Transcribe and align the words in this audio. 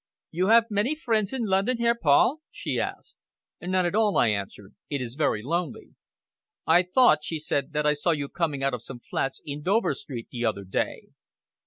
"You 0.31 0.47
have 0.47 0.71
many 0.71 0.95
friends 0.95 1.31
in 1.31 1.45
London, 1.45 1.77
Herr 1.77 1.93
Paul?" 1.93 2.39
she 2.49 2.79
asked. 2.79 3.17
"None 3.61 3.85
at 3.85 3.93
all," 3.93 4.17
I 4.17 4.29
answered. 4.29 4.73
"It 4.89 4.99
is 4.99 5.13
very 5.13 5.43
lonely." 5.43 5.93
"I 6.65 6.81
thought," 6.81 7.23
she 7.23 7.37
said, 7.37 7.71
"that 7.73 7.85
I 7.85 7.93
saw 7.93 8.09
you 8.09 8.27
coming 8.27 8.63
out 8.63 8.73
of 8.73 8.81
some 8.81 8.99
flats 8.99 9.41
in 9.45 9.61
Dover 9.61 9.93
Street 9.93 10.29
the 10.31 10.43
other 10.43 10.63
day." 10.63 11.09